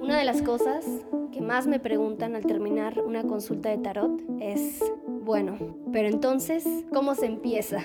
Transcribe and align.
Una 0.00 0.18
de 0.18 0.24
las 0.24 0.40
cosas 0.42 0.84
que 1.30 1.40
más 1.40 1.66
me 1.66 1.78
preguntan 1.78 2.34
al 2.34 2.46
terminar 2.46 3.00
una 3.00 3.22
consulta 3.22 3.68
de 3.68 3.78
tarot 3.78 4.20
es, 4.40 4.82
bueno, 5.06 5.58
pero 5.92 6.08
entonces, 6.08 6.64
¿cómo 6.92 7.14
se 7.14 7.26
empieza? 7.26 7.80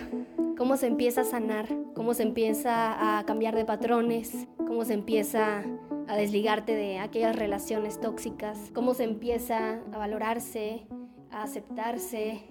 ¿Cómo 0.58 0.78
se 0.78 0.88
empieza 0.88 1.22
a 1.22 1.26
sanar? 1.26 1.68
¿Cómo 1.94 2.14
se 2.14 2.24
empieza 2.24 3.18
a 3.20 3.26
cambiar 3.26 3.56
de 3.56 3.66
patrones? 3.66 4.48
¿Cómo 4.58 4.86
se 4.86 4.94
empieza 4.94 5.64
a 6.08 6.16
desligarte 6.16 6.74
de 6.74 7.00
aquellas 7.00 7.36
relaciones 7.36 8.00
tóxicas? 8.00 8.72
¿Cómo 8.74 8.94
se 8.94 9.04
empieza 9.04 9.82
a 9.92 9.98
valorarse, 9.98 10.88
a 11.32 11.44
aceptarse? 11.44 12.44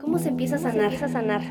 ¿Cómo 0.00 0.18
se 0.18 0.30
empieza 0.30 0.56
a 0.56 0.60
sanar? 0.60 0.94
a 0.94 1.08
sanar? 1.08 1.42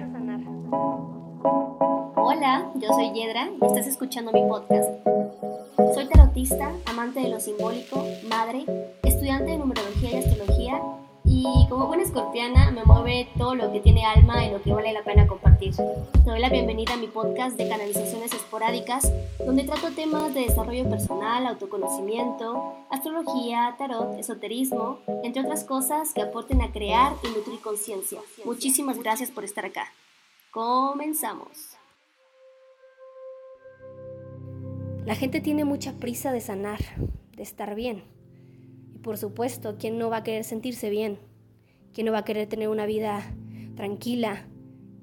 Hola, 2.15 2.71
yo 2.75 2.89
soy 2.93 3.11
Yedra 3.13 3.49
y 3.61 3.65
estás 3.65 3.85
escuchando 3.85 4.31
mi 4.31 4.41
podcast. 4.41 5.12
Soy 5.93 6.07
tarotista, 6.07 6.71
amante 6.85 7.19
de 7.19 7.29
lo 7.29 7.39
simbólico, 7.39 8.05
madre, 8.27 8.65
estudiante 9.03 9.51
de 9.51 9.57
numerología 9.57 10.11
y 10.11 10.15
astrología 10.15 10.81
y 11.25 11.67
como 11.69 11.87
buena 11.87 12.03
escorpiana 12.03 12.71
me 12.71 12.83
mueve 12.83 13.27
todo 13.37 13.55
lo 13.55 13.71
que 13.71 13.79
tiene 13.79 14.05
alma 14.05 14.45
y 14.45 14.51
lo 14.51 14.61
que 14.61 14.73
vale 14.73 14.93
la 14.93 15.03
pena 15.03 15.27
compartir. 15.27 15.75
Te 15.75 16.29
doy 16.29 16.39
la 16.39 16.49
bienvenida 16.49 16.93
a 16.93 16.97
mi 16.97 17.07
podcast 17.07 17.57
de 17.57 17.67
canalizaciones 17.67 18.33
esporádicas 18.33 19.11
donde 19.45 19.63
trato 19.63 19.89
temas 19.91 20.33
de 20.33 20.41
desarrollo 20.41 20.89
personal, 20.89 21.45
autoconocimiento, 21.47 22.73
astrología, 22.89 23.75
tarot, 23.77 24.17
esoterismo, 24.17 24.99
entre 25.23 25.41
otras 25.41 25.63
cosas 25.63 26.13
que 26.13 26.21
aporten 26.21 26.61
a 26.61 26.71
crear 26.71 27.13
y 27.23 27.27
nutrir 27.27 27.59
conciencia. 27.61 28.19
Muchísimas 28.45 28.97
gracias 28.97 29.31
por 29.31 29.43
estar 29.43 29.65
acá. 29.65 29.87
Comenzamos. 30.51 31.77
La 35.05 35.15
gente 35.15 35.41
tiene 35.41 35.65
mucha 35.65 35.93
prisa 35.93 36.31
de 36.31 36.39
sanar, 36.39 36.79
de 37.35 37.43
estar 37.43 37.75
bien. 37.75 38.03
Y 38.95 38.99
por 38.99 39.17
supuesto, 39.17 39.75
¿quién 39.77 39.97
no 39.97 40.09
va 40.09 40.17
a 40.17 40.23
querer 40.23 40.45
sentirse 40.45 40.89
bien? 40.89 41.17
¿Quién 41.93 42.05
no 42.05 42.13
va 42.13 42.19
a 42.19 42.25
querer 42.25 42.47
tener 42.47 42.69
una 42.69 42.85
vida 42.85 43.21
tranquila, 43.75 44.47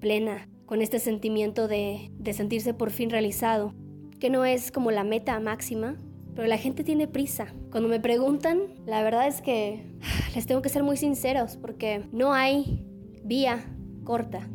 plena, 0.00 0.48
con 0.64 0.80
este 0.80 1.00
sentimiento 1.00 1.68
de, 1.68 2.10
de 2.18 2.32
sentirse 2.32 2.72
por 2.72 2.90
fin 2.90 3.10
realizado? 3.10 3.74
Que 4.18 4.30
no 4.30 4.46
es 4.46 4.72
como 4.72 4.90
la 4.90 5.04
meta 5.04 5.38
máxima, 5.38 5.98
pero 6.34 6.48
la 6.48 6.56
gente 6.56 6.82
tiene 6.82 7.06
prisa. 7.06 7.52
Cuando 7.70 7.90
me 7.90 8.00
preguntan, 8.00 8.60
la 8.86 9.02
verdad 9.02 9.28
es 9.28 9.42
que 9.42 9.84
les 10.34 10.46
tengo 10.46 10.62
que 10.62 10.70
ser 10.70 10.82
muy 10.82 10.96
sinceros 10.96 11.58
porque 11.58 12.04
no 12.10 12.32
hay 12.32 12.86
vía 13.22 13.66
corta, 14.04 14.48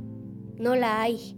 no 0.58 0.75
la 0.75 1.03
hay. 1.03 1.38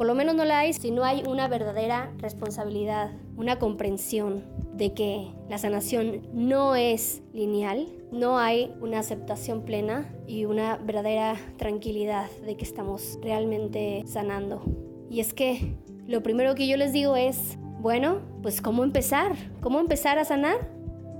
Por 0.00 0.06
lo 0.06 0.14
menos 0.14 0.34
no 0.34 0.46
la 0.46 0.60
hay 0.60 0.72
si 0.72 0.90
no 0.90 1.04
hay 1.04 1.22
una 1.28 1.46
verdadera 1.46 2.10
responsabilidad, 2.16 3.10
una 3.36 3.58
comprensión 3.58 4.42
de 4.72 4.94
que 4.94 5.28
la 5.50 5.58
sanación 5.58 6.22
no 6.32 6.74
es 6.74 7.20
lineal, 7.34 7.86
no 8.10 8.38
hay 8.38 8.72
una 8.80 9.00
aceptación 9.00 9.60
plena 9.60 10.10
y 10.26 10.46
una 10.46 10.78
verdadera 10.78 11.36
tranquilidad 11.58 12.30
de 12.46 12.56
que 12.56 12.64
estamos 12.64 13.18
realmente 13.20 14.02
sanando. 14.06 14.62
Y 15.10 15.20
es 15.20 15.34
que 15.34 15.76
lo 16.06 16.22
primero 16.22 16.54
que 16.54 16.66
yo 16.66 16.78
les 16.78 16.94
digo 16.94 17.14
es, 17.14 17.58
bueno, 17.80 18.20
pues 18.40 18.62
¿cómo 18.62 18.84
empezar? 18.84 19.36
¿Cómo 19.60 19.80
empezar 19.80 20.18
a 20.18 20.24
sanar? 20.24 20.66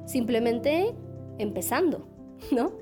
Simplemente 0.07 0.95
empezando, 1.37 2.09
¿no? 2.51 2.73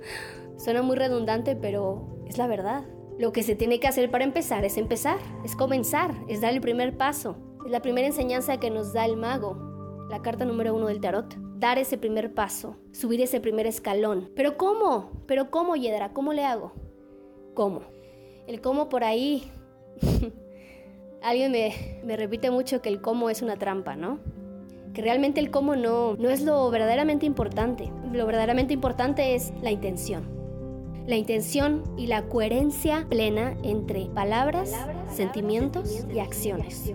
Suena 0.59 0.81
muy 0.81 0.95
redundante, 0.95 1.57
pero 1.57 2.23
es 2.29 2.39
la 2.39 2.47
verdad. 2.47 2.85
Lo 3.19 3.33
que 3.33 3.43
se 3.43 3.57
tiene 3.57 3.81
que 3.81 3.89
hacer 3.89 4.13
para 4.13 4.23
empezar 4.23 4.65
es 4.65 4.77
empezar, 4.77 5.19
es 5.45 5.57
comenzar, 5.57 6.15
es 6.29 6.41
dar 6.41 6.53
el 6.53 6.61
primer 6.61 6.97
paso. 6.97 7.37
Es 7.67 7.73
la 7.73 7.83
primera 7.83 8.07
enseñanza 8.07 8.61
que 8.61 8.71
nos 8.71 8.93
da 8.93 9.05
el 9.05 9.17
mago, 9.17 10.07
la 10.09 10.23
carta 10.23 10.45
número 10.45 10.73
uno 10.73 10.87
del 10.87 11.01
tarot. 11.01 11.35
Dar 11.57 11.79
ese 11.79 11.99
primer 11.99 12.33
paso, 12.33 12.77
subir 12.93 13.21
ese 13.21 13.41
primer 13.41 13.67
escalón. 13.67 14.31
¿Pero 14.37 14.57
cómo? 14.57 15.11
¿Pero 15.27 15.51
cómo, 15.51 15.75
Yedra? 15.75 16.13
¿Cómo 16.13 16.33
le 16.33 16.45
hago? 16.45 16.73
¿Cómo? 17.55 17.83
El 18.47 18.61
cómo 18.61 18.89
por 18.89 19.03
ahí... 19.03 19.51
Alguien 21.21 21.51
me, 21.51 22.01
me 22.05 22.17
repite 22.17 22.53
mucho 22.53 22.81
que 22.81 22.89
el 22.89 23.01
cómo 23.01 23.31
es 23.31 23.43
una 23.43 23.57
trampa, 23.57 23.97
¿no? 23.97 24.21
que 24.95 25.03
realmente 25.03 25.41
el 25.41 25.51
cómo 25.51 25.77
no, 25.77 26.15
no 26.15 26.31
es 26.31 26.43
lo 26.43 26.71
verdaderamente 26.71 27.27
importante. 27.27 27.93
Lo 28.13 28.27
verdaderamente 28.27 28.73
importante 28.73 29.35
es 29.35 29.53
la 29.61 29.71
intención 29.71 30.38
la 31.09 31.17
intención 31.17 31.85
y 31.97 32.07
la 32.07 32.29
coherencia 32.29 33.07
plena 33.09 33.57
entre 33.63 34.11
palabras, 34.15 34.75
sentimientos 35.11 36.05
y 36.15 36.19
acciones. 36.19 36.93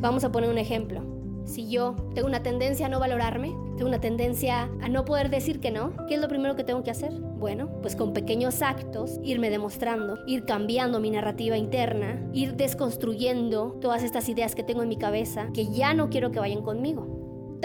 Vamos 0.00 0.24
a 0.24 0.32
poner 0.32 0.50
un 0.50 0.58
ejemplo. 0.58 1.00
Si 1.44 1.70
yo 1.70 1.94
tengo 2.12 2.26
una 2.26 2.42
tendencia 2.42 2.86
a 2.86 2.88
no 2.88 2.98
valorarme, 2.98 3.54
tengo 3.76 3.88
una 3.88 4.00
tendencia 4.00 4.68
a 4.82 4.88
no 4.88 5.04
poder 5.04 5.30
decir 5.30 5.60
que 5.60 5.70
no, 5.70 5.92
¿qué 6.08 6.16
es 6.16 6.20
lo 6.20 6.26
primero 6.26 6.56
que 6.56 6.64
tengo 6.64 6.82
que 6.82 6.90
hacer? 6.90 7.12
Bueno, 7.12 7.70
pues 7.82 7.94
con 7.94 8.12
pequeños 8.12 8.62
actos, 8.62 9.20
irme 9.22 9.48
demostrando, 9.48 10.18
ir 10.26 10.44
cambiando 10.44 10.98
mi 10.98 11.12
narrativa 11.12 11.56
interna, 11.56 12.28
ir 12.32 12.56
desconstruyendo 12.56 13.78
todas 13.80 14.02
estas 14.02 14.28
ideas 14.28 14.56
que 14.56 14.64
tengo 14.64 14.82
en 14.82 14.88
mi 14.88 14.96
cabeza 14.96 15.50
que 15.54 15.68
ya 15.68 15.94
no 15.94 16.10
quiero 16.10 16.32
que 16.32 16.40
vayan 16.40 16.62
conmigo. 16.62 17.15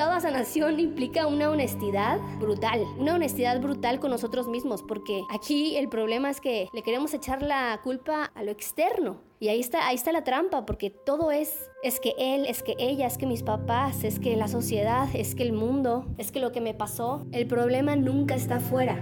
Toda 0.02 0.20
sanación 0.20 0.80
implica 0.80 1.28
una 1.28 1.52
honestidad 1.52 2.20
brutal, 2.40 2.88
una 2.98 3.14
honestidad 3.14 3.62
brutal 3.62 4.00
con 4.00 4.10
nosotros 4.10 4.48
mismos, 4.48 4.82
porque 4.82 5.22
aquí 5.30 5.78
el 5.78 5.90
problema 5.90 6.32
es 6.32 6.42
que 6.42 6.68
le 6.74 6.82
queremos 6.82 7.14
echar 7.14 7.44
la 7.44 7.80
culpa 7.84 8.32
a 8.34 8.42
lo 8.42 8.50
externo. 8.50 9.22
Y 9.40 9.50
ahí 9.50 9.60
está, 9.60 9.88
ahí 9.88 9.94
está 9.94 10.12
la 10.12 10.24
trampa, 10.24 10.66
porque 10.66 10.90
todo 10.90 11.30
es, 11.30 11.70
es 11.84 12.00
que 12.00 12.16
él, 12.18 12.48
es 12.48 12.64
que 12.64 12.76
ella, 12.80 13.06
es 13.06 13.20
que 13.20 13.28
mis 13.28 13.44
papás, 13.44 14.04
es 14.04 14.20
que 14.20 14.36
la 14.36 14.48
sociedad, 14.48 15.08
es 15.14 15.36
que 15.36 15.44
el 15.44 15.54
mundo, 15.54 16.08
es 16.18 16.32
que 16.32 16.40
lo 16.40 16.52
que 16.52 16.62
me 16.62 16.74
pasó. 16.74 17.28
El 17.32 17.46
problema 17.46 17.96
nunca 17.96 18.34
está 18.34 18.56
afuera, 18.56 18.98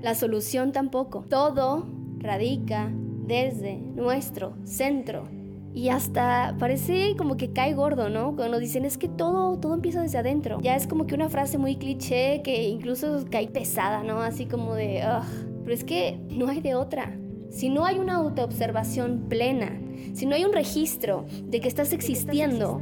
la 0.00 0.14
solución 0.14 0.72
tampoco. 0.72 1.26
Todo 1.28 1.86
radica 2.20 2.90
desde 2.90 3.76
nuestro 3.76 4.54
centro 4.64 5.28
y 5.74 5.90
hasta 5.90 6.56
parece 6.58 7.14
como 7.16 7.36
que 7.36 7.52
cae 7.52 7.74
gordo, 7.74 8.08
¿no? 8.08 8.34
Cuando 8.34 8.58
dicen 8.58 8.84
es 8.84 8.98
que 8.98 9.08
todo, 9.08 9.58
todo 9.58 9.74
empieza 9.74 10.02
desde 10.02 10.18
adentro. 10.18 10.58
Ya 10.60 10.76
es 10.76 10.86
como 10.86 11.06
que 11.06 11.14
una 11.14 11.28
frase 11.28 11.58
muy 11.58 11.76
cliché 11.76 12.42
que 12.42 12.68
incluso 12.68 13.24
cae 13.30 13.48
pesada, 13.48 14.02
¿no? 14.02 14.20
Así 14.20 14.46
como 14.46 14.74
de, 14.74 15.02
Ugh. 15.04 15.62
pero 15.64 15.74
es 15.74 15.84
que 15.84 16.20
no 16.30 16.48
hay 16.48 16.60
de 16.60 16.74
otra. 16.74 17.16
Si 17.50 17.70
no 17.70 17.86
hay 17.86 17.98
una 17.98 18.16
autoobservación 18.16 19.26
plena, 19.28 19.80
si 20.12 20.26
no 20.26 20.34
hay 20.34 20.44
un 20.44 20.52
registro 20.52 21.24
de 21.44 21.60
que 21.60 21.68
estás 21.68 21.92
existiendo, 21.92 22.80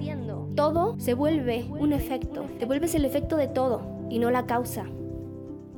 todo 0.55 0.97
se 0.99 1.15
vuelve 1.15 1.67
un 1.69 1.93
efecto. 1.93 2.47
Te 2.59 2.67
vuelves 2.67 2.95
el 2.95 3.05
efecto 3.05 3.37
de 3.37 3.47
todo 3.47 3.83
y 4.11 4.19
no 4.19 4.31
la 4.31 4.47
causa. 4.47 4.87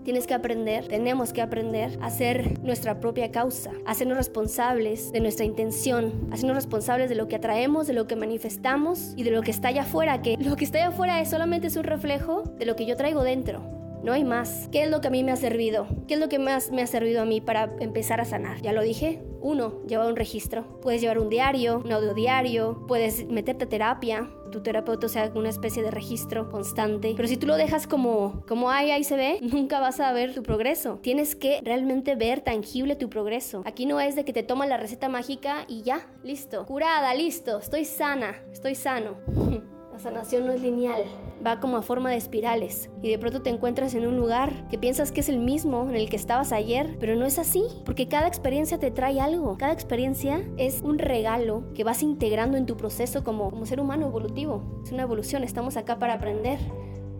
Tienes 0.04 0.26
que 0.26 0.34
aprender, 0.34 0.88
tenemos 0.88 1.32
que 1.32 1.42
aprender 1.42 1.98
a 2.00 2.10
ser 2.10 2.58
nuestra 2.62 3.00
propia 3.00 3.30
causa, 3.30 3.72
hacernos 3.84 4.16
responsables 4.16 5.12
de 5.12 5.20
nuestra 5.20 5.44
intención, 5.44 6.28
hacernos 6.32 6.56
responsables 6.56 7.08
de 7.08 7.14
lo 7.14 7.28
que 7.28 7.36
atraemos, 7.36 7.86
de 7.86 7.92
lo 7.92 8.06
que 8.06 8.16
manifestamos 8.16 9.12
y 9.16 9.22
de 9.22 9.30
lo 9.30 9.42
que 9.42 9.50
está 9.50 9.68
allá 9.68 9.82
afuera, 9.82 10.22
que 10.22 10.36
lo 10.38 10.56
que 10.56 10.64
está 10.64 10.78
allá 10.78 10.88
afuera 10.88 11.20
es 11.20 11.28
solamente 11.28 11.66
es 11.66 11.76
un 11.76 11.84
reflejo 11.84 12.44
de 12.58 12.66
lo 12.66 12.76
que 12.76 12.86
yo 12.86 12.96
traigo 12.96 13.22
dentro. 13.22 13.78
No 14.02 14.12
hay 14.12 14.22
más. 14.22 14.68
¿Qué 14.70 14.84
es 14.84 14.90
lo 14.90 15.00
que 15.00 15.08
a 15.08 15.10
mí 15.10 15.24
me 15.24 15.32
ha 15.32 15.36
servido? 15.36 15.88
¿Qué 16.06 16.14
es 16.14 16.20
lo 16.20 16.28
que 16.28 16.38
más 16.38 16.70
me 16.70 16.82
ha 16.82 16.86
servido 16.86 17.20
a 17.20 17.24
mí 17.24 17.40
para 17.40 17.74
empezar 17.80 18.20
a 18.20 18.24
sanar? 18.24 18.62
Ya 18.62 18.72
lo 18.72 18.82
dije. 18.82 19.22
Uno, 19.40 19.82
llevar 19.86 20.08
un 20.08 20.16
registro. 20.16 20.80
Puedes 20.80 21.00
llevar 21.00 21.18
un 21.18 21.28
diario, 21.28 21.82
un 21.84 21.92
audio 21.92 22.14
diario, 22.14 22.84
puedes 22.86 23.26
meterte 23.26 23.64
a 23.64 23.68
terapia, 23.68 24.30
tu 24.48 24.60
terapeuta 24.60 25.08
sea 25.08 25.30
una 25.34 25.48
especie 25.48 25.82
de 25.82 25.90
registro 25.90 26.50
constante. 26.50 27.12
Pero 27.16 27.28
si 27.28 27.36
tú 27.36 27.46
lo 27.46 27.56
dejas 27.56 27.86
como, 27.86 28.44
como 28.46 28.70
ay, 28.70 28.90
ahí 28.90 29.04
se 29.04 29.16
ve, 29.16 29.38
nunca 29.42 29.80
vas 29.80 30.00
a 30.00 30.12
ver 30.12 30.34
tu 30.34 30.42
progreso. 30.42 30.98
Tienes 31.02 31.36
que 31.36 31.60
realmente 31.62 32.14
ver 32.14 32.40
tangible 32.40 32.96
tu 32.96 33.08
progreso. 33.08 33.62
Aquí 33.64 33.86
no 33.86 34.00
es 34.00 34.16
de 34.16 34.24
que 34.24 34.32
te 34.32 34.42
tomas 34.42 34.68
la 34.68 34.76
receta 34.76 35.08
mágica 35.08 35.64
y 35.68 35.82
ya, 35.82 36.06
listo. 36.22 36.66
Curada, 36.66 37.14
listo, 37.14 37.58
estoy 37.58 37.84
sana, 37.84 38.36
estoy 38.52 38.74
sano. 38.74 39.16
La 39.98 40.04
sanación 40.04 40.46
no 40.46 40.52
es 40.52 40.62
lineal, 40.62 41.02
va 41.44 41.58
como 41.58 41.76
a 41.76 41.82
forma 41.82 42.08
de 42.08 42.16
espirales 42.16 42.88
y 43.02 43.10
de 43.10 43.18
pronto 43.18 43.42
te 43.42 43.50
encuentras 43.50 43.94
en 43.94 44.06
un 44.06 44.16
lugar 44.16 44.68
que 44.68 44.78
piensas 44.78 45.10
que 45.10 45.18
es 45.18 45.28
el 45.28 45.40
mismo 45.40 45.88
en 45.88 45.96
el 45.96 46.08
que 46.08 46.14
estabas 46.14 46.52
ayer, 46.52 46.96
pero 47.00 47.16
no 47.16 47.26
es 47.26 47.36
así, 47.36 47.64
porque 47.84 48.06
cada 48.06 48.28
experiencia 48.28 48.78
te 48.78 48.92
trae 48.92 49.18
algo, 49.20 49.58
cada 49.58 49.72
experiencia 49.72 50.40
es 50.56 50.82
un 50.82 51.00
regalo 51.00 51.64
que 51.74 51.82
vas 51.82 52.04
integrando 52.04 52.56
en 52.56 52.64
tu 52.64 52.76
proceso 52.76 53.24
como, 53.24 53.50
como 53.50 53.66
ser 53.66 53.80
humano 53.80 54.06
evolutivo, 54.06 54.62
es 54.84 54.92
una 54.92 55.02
evolución, 55.02 55.42
estamos 55.42 55.76
acá 55.76 55.98
para 55.98 56.14
aprender, 56.14 56.60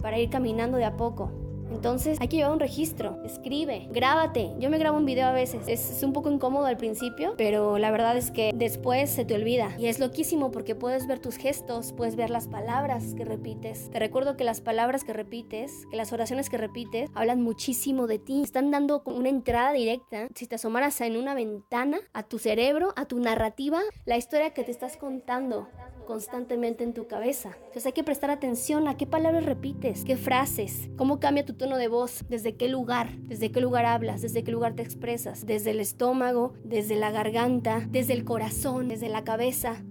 para 0.00 0.20
ir 0.20 0.30
caminando 0.30 0.76
de 0.76 0.84
a 0.84 0.96
poco. 0.96 1.47
Entonces 1.70 2.18
hay 2.20 2.28
que 2.28 2.36
llevar 2.36 2.52
un 2.52 2.60
registro, 2.60 3.22
escribe, 3.24 3.88
grábate. 3.90 4.52
Yo 4.58 4.70
me 4.70 4.78
grabo 4.78 4.96
un 4.96 5.04
video 5.04 5.26
a 5.26 5.32
veces, 5.32 5.68
es, 5.68 6.02
un 6.02 6.12
poco 6.12 6.30
incómodo 6.30 6.66
al 6.66 6.76
principio, 6.76 7.34
pero 7.36 7.78
la 7.78 7.90
verdad 7.90 8.16
es 8.16 8.30
que 8.30 8.52
después 8.54 9.10
se 9.10 9.24
te 9.24 9.34
olvida. 9.34 9.74
Y 9.78 9.86
es 9.86 9.98
loquísimo 9.98 10.50
porque 10.50 10.74
puedes 10.74 11.06
ver 11.06 11.18
tus 11.18 11.36
gestos, 11.36 11.92
puedes 11.92 12.16
ver 12.16 12.30
las 12.30 12.48
palabras 12.48 13.14
que 13.14 13.24
repites. 13.24 13.90
Te 13.90 13.98
recuerdo 13.98 14.36
que 14.36 14.44
las 14.44 14.60
palabras 14.60 15.04
que 15.04 15.12
repites, 15.12 15.86
que 15.90 15.96
las 15.96 16.12
oraciones 16.12 16.50
que 16.50 16.58
repites, 16.58 17.10
hablan 17.14 17.42
muchísimo 17.42 18.06
de 18.06 18.18
ti. 18.18 18.42
Están 18.42 18.70
dando 18.70 19.02
una 19.04 19.28
entrada 19.28 19.72
directa. 19.72 20.28
Si 20.34 20.46
te 20.46 20.56
asomaras 20.56 21.00
en 21.00 21.16
una 21.16 21.34
ventana 21.34 21.98
a 22.12 22.22
tu 22.22 22.38
cerebro, 22.38 22.92
a 22.96 23.04
tu 23.04 23.18
narrativa, 23.20 23.80
la 24.04 24.16
historia 24.16 24.50
que 24.54 24.64
te 24.64 24.70
estás 24.70 24.96
contando 24.96 25.68
constantemente 26.08 26.84
en 26.84 26.94
tu 26.94 27.06
cabeza. 27.06 27.50
Entonces 27.58 27.84
hay 27.84 27.92
que 27.92 28.02
prestar 28.02 28.30
atención 28.30 28.88
a 28.88 28.96
qué 28.96 29.06
palabras 29.06 29.44
repites, 29.44 30.06
qué 30.06 30.16
frases, 30.16 30.88
cómo 30.96 31.20
cambia 31.20 31.44
tu 31.44 31.52
tono 31.58 31.76
de 31.76 31.88
voz, 31.88 32.24
desde 32.28 32.54
qué 32.54 32.68
lugar, 32.68 33.18
desde 33.18 33.50
qué 33.50 33.60
lugar 33.60 33.84
hablas, 33.84 34.22
desde 34.22 34.44
qué 34.44 34.52
lugar 34.52 34.74
te 34.74 34.82
expresas, 34.82 35.44
desde 35.44 35.72
el 35.72 35.80
estómago, 35.80 36.54
desde 36.64 36.96
la 36.96 37.10
garganta, 37.10 37.86
desde 37.90 38.14
el 38.14 38.24
corazón, 38.24 38.88
desde 38.88 39.08
la 39.08 39.24
cabeza. 39.24 39.84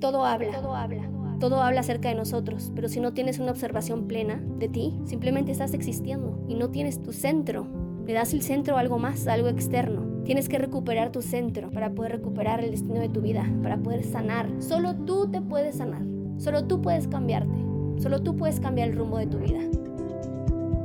Todo 0.00 0.26
habla. 0.26 0.60
Todo 0.60 0.74
habla. 0.74 1.08
Todo 1.38 1.62
habla 1.62 1.80
acerca 1.80 2.08
de 2.08 2.14
nosotros, 2.14 2.72
pero 2.74 2.88
si 2.88 2.98
no 2.98 3.12
tienes 3.12 3.38
una 3.38 3.52
observación 3.52 4.08
plena 4.08 4.42
de 4.58 4.68
ti, 4.68 4.98
simplemente 5.04 5.52
estás 5.52 5.74
existiendo 5.74 6.44
y 6.48 6.54
no 6.54 6.70
tienes 6.70 7.02
tu 7.02 7.12
centro. 7.12 7.66
Le 8.06 8.12
das 8.12 8.32
el 8.32 8.42
centro 8.42 8.76
a 8.76 8.80
algo 8.80 8.98
más, 8.98 9.26
a 9.26 9.34
algo 9.34 9.48
externo. 9.48 10.22
Tienes 10.24 10.48
que 10.48 10.58
recuperar 10.58 11.12
tu 11.12 11.22
centro 11.22 11.70
para 11.70 11.94
poder 11.94 12.12
recuperar 12.12 12.64
el 12.64 12.70
destino 12.70 13.00
de 13.00 13.08
tu 13.08 13.20
vida, 13.20 13.48
para 13.62 13.76
poder 13.78 14.02
sanar. 14.02 14.50
Solo 14.60 14.96
tú 14.96 15.30
te 15.30 15.40
puedes 15.40 15.76
sanar. 15.76 16.02
Solo 16.38 16.64
tú 16.64 16.82
puedes 16.82 17.06
cambiarte. 17.06 17.64
Solo 17.98 18.22
tú 18.22 18.36
puedes 18.36 18.58
cambiar 18.58 18.88
el 18.88 18.96
rumbo 18.96 19.18
de 19.18 19.26
tu 19.26 19.38
vida. 19.38 19.60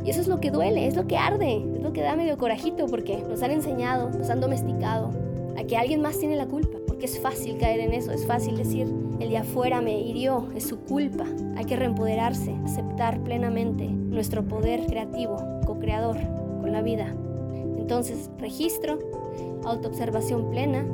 Y 0.04 0.10
eso 0.10 0.22
es 0.22 0.28
lo 0.28 0.40
que 0.40 0.52
duele, 0.52 0.88
es 0.88 0.96
lo 0.96 1.08
que 1.08 1.18
arde, 1.18 1.58
es 1.76 1.82
lo 1.82 1.94
que 1.94 2.02
da 2.02 2.16
medio 2.16 2.38
corajito 2.38 2.88
porque 2.88 3.24
nos 3.30 3.42
han 3.44 3.52
enseñado, 3.52 4.10
nos 4.10 4.30
han 4.30 4.42
domesticado 4.42 5.12
a 5.58 5.64
que 5.64 5.78
alguien 5.78 6.02
más 6.02 6.18
tiene 6.18 6.36
la 6.36 6.48
culpa 6.48 6.82
es 7.06 7.20
fácil 7.20 7.58
caer 7.58 7.80
en 7.80 7.94
eso, 7.94 8.12
es 8.12 8.26
fácil 8.26 8.58
decir, 8.58 8.88
el 9.20 9.30
de 9.30 9.38
afuera 9.38 9.82
me 9.82 10.00
hirió, 10.00 10.48
es 10.56 10.66
su 10.66 10.80
culpa. 10.80 11.26
Hay 11.56 11.66
que 11.66 11.76
reempoderarse, 11.76 12.54
aceptar 12.64 13.24
plenamente 13.24 13.88
nuestro 13.88 14.44
poder 14.44 14.86
creativo, 14.86 15.38
co-creador 15.66 16.18
con 16.62 16.72
la 16.72 16.82
vida. 16.82 17.14
Entonces, 17.78 18.30
registro, 18.38 19.00
autoobservación 19.64 20.50
plena, 20.52 20.86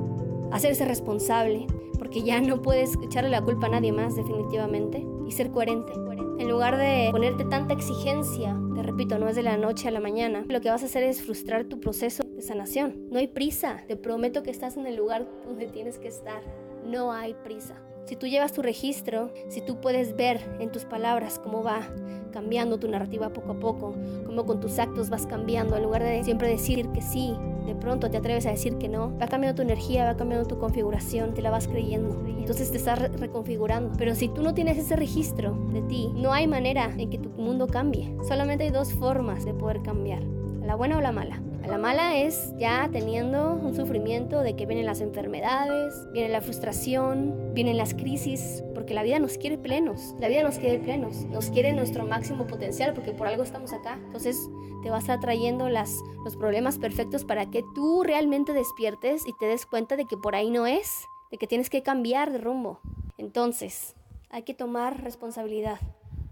hacerse 0.51 0.85
responsable, 0.85 1.67
porque 1.97 2.21
ya 2.23 2.39
no 2.41 2.61
puedes 2.61 2.91
echarle 3.03 3.29
la 3.29 3.41
culpa 3.41 3.67
a 3.67 3.71
nadie 3.71 3.91
más 3.91 4.15
definitivamente, 4.15 5.05
y 5.27 5.31
ser 5.31 5.51
coherente. 5.51 5.91
En 6.39 6.49
lugar 6.49 6.77
de 6.77 7.09
ponerte 7.11 7.45
tanta 7.45 7.73
exigencia, 7.73 8.55
te 8.75 8.83
repito, 8.83 9.17
no 9.17 9.27
es 9.27 9.35
de 9.35 9.41
la 9.41 9.57
noche 9.57 9.87
a 9.87 9.91
la 9.91 9.99
mañana, 9.99 10.45
lo 10.47 10.61
que 10.61 10.69
vas 10.69 10.83
a 10.83 10.85
hacer 10.85 11.01
es 11.01 11.23
frustrar 11.23 11.65
tu 11.65 11.79
proceso 11.79 12.23
de 12.23 12.43
sanación. 12.43 13.07
No 13.09 13.17
hay 13.17 13.27
prisa, 13.27 13.83
te 13.87 13.95
prometo 13.95 14.43
que 14.43 14.51
estás 14.51 14.77
en 14.77 14.85
el 14.85 14.95
lugar 14.95 15.27
donde 15.47 15.65
tienes 15.65 15.97
que 15.97 16.07
estar. 16.07 16.43
No 16.85 17.11
hay 17.11 17.33
prisa. 17.33 17.81
Si 18.05 18.15
tú 18.15 18.27
llevas 18.27 18.53
tu 18.53 18.61
registro, 18.61 19.33
si 19.49 19.61
tú 19.61 19.81
puedes 19.81 20.15
ver 20.15 20.39
en 20.59 20.71
tus 20.71 20.85
palabras 20.85 21.39
cómo 21.39 21.63
va 21.63 21.89
cambiando 22.31 22.79
tu 22.79 22.87
narrativa 22.87 23.33
poco 23.33 23.53
a 23.53 23.59
poco, 23.59 23.95
cómo 24.25 24.45
con 24.45 24.59
tus 24.59 24.77
actos 24.77 25.09
vas 25.09 25.25
cambiando, 25.25 25.75
en 25.75 25.83
lugar 25.83 26.03
de 26.03 26.23
siempre 26.23 26.47
decir 26.47 26.87
que 26.89 27.01
sí, 27.01 27.33
de 27.67 27.75
pronto 27.75 28.09
te 28.09 28.17
atreves 28.17 28.45
a 28.45 28.51
decir 28.51 28.77
que 28.77 28.87
no, 28.87 29.15
va 29.19 29.27
cambiando 29.27 29.57
tu 29.57 29.61
energía, 29.61 30.05
va 30.05 30.15
cambiando 30.15 30.47
tu 30.47 30.57
configuración, 30.57 31.33
te 31.33 31.41
la 31.41 31.51
vas 31.51 31.67
creyendo. 31.67 32.17
Entonces 32.25 32.71
te 32.71 32.77
estás 32.77 32.97
reconfigurando. 33.19 33.91
Pero 33.97 34.15
si 34.15 34.29
tú 34.29 34.41
no 34.41 34.53
tienes 34.53 34.77
ese 34.77 34.95
registro 34.95 35.53
de 35.73 35.81
ti, 35.81 36.09
no 36.15 36.31
hay 36.31 36.47
manera 36.47 36.89
en 36.97 37.09
que 37.09 37.17
tu 37.17 37.29
mundo 37.29 37.67
cambie. 37.67 38.15
Solamente 38.25 38.63
hay 38.63 38.69
dos 38.69 38.93
formas 38.93 39.43
de 39.43 39.53
poder 39.53 39.81
cambiar, 39.81 40.23
la 40.67 40.75
buena 40.75 40.97
o 40.97 41.01
la 41.01 41.13
mala. 41.13 41.41
La 41.65 41.77
mala 41.77 42.17
es 42.17 42.53
ya 42.57 42.89
teniendo 42.91 43.53
un 43.53 43.73
sufrimiento 43.73 44.41
de 44.41 44.57
que 44.57 44.65
vienen 44.65 44.85
las 44.85 44.99
enfermedades, 44.99 45.93
viene 46.11 46.27
la 46.27 46.41
frustración, 46.41 47.53
vienen 47.53 47.77
las 47.77 47.93
crisis, 47.93 48.63
porque 48.73 48.93
la 48.93 49.03
vida 49.03 49.17
nos 49.19 49.37
quiere 49.37 49.57
plenos, 49.57 50.13
la 50.19 50.27
vida 50.27 50.43
nos 50.43 50.59
quiere 50.59 50.79
plenos, 50.79 51.25
nos 51.25 51.49
quiere 51.49 51.71
nuestro 51.71 52.05
máximo 52.05 52.47
potencial, 52.47 52.93
porque 52.93 53.13
por 53.13 53.27
algo 53.27 53.43
estamos 53.43 53.71
acá. 53.71 53.97
Entonces 54.05 54.49
te 54.83 54.89
vas 54.89 55.07
a 55.07 55.21
trayendo 55.21 55.69
las, 55.69 56.01
los 56.25 56.35
problemas 56.35 56.77
perfectos 56.79 57.23
para 57.23 57.49
que 57.49 57.63
tú 57.73 58.03
realmente 58.03 58.51
despiertes 58.51 59.25
y 59.25 59.31
te 59.39 59.45
des 59.45 59.65
cuenta 59.65 59.95
de 59.95 60.05
que 60.05 60.17
por 60.17 60.35
ahí 60.35 60.51
no 60.51 60.67
es, 60.67 61.05
de 61.31 61.37
que 61.37 61.47
tienes 61.47 61.69
que 61.69 61.81
cambiar 61.81 62.31
de 62.31 62.39
rumbo. 62.39 62.81
Entonces, 63.17 63.95
hay 64.29 64.43
que 64.43 64.53
tomar 64.53 65.01
responsabilidad, 65.01 65.79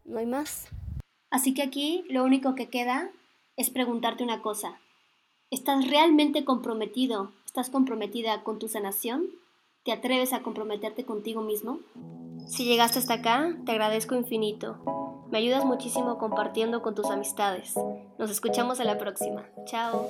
no 0.03 0.19
hay 0.19 0.25
más. 0.25 0.67
Así 1.29 1.53
que 1.53 1.63
aquí 1.63 2.03
lo 2.09 2.23
único 2.25 2.53
que 2.55 2.67
queda 2.69 3.11
es 3.57 3.69
preguntarte 3.69 4.23
una 4.23 4.41
cosa. 4.41 4.79
¿Estás 5.51 5.87
realmente 5.87 6.43
comprometido? 6.43 7.31
¿Estás 7.45 7.69
comprometida 7.69 8.43
con 8.43 8.59
tu 8.59 8.67
sanación? 8.67 9.27
¿Te 9.83 9.91
atreves 9.91 10.33
a 10.33 10.41
comprometerte 10.41 11.05
contigo 11.05 11.41
mismo? 11.41 11.79
Si 12.47 12.65
llegaste 12.65 12.99
hasta 12.99 13.15
acá, 13.15 13.55
te 13.65 13.71
agradezco 13.71 14.15
infinito. 14.15 15.25
Me 15.29 15.37
ayudas 15.37 15.65
muchísimo 15.65 16.17
compartiendo 16.17 16.81
con 16.81 16.95
tus 16.95 17.09
amistades. 17.09 17.75
Nos 18.17 18.29
escuchamos 18.29 18.79
a 18.79 18.83
la 18.83 18.97
próxima. 18.97 19.45
Chao. 19.65 20.09